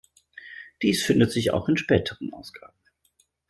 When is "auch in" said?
1.51-1.77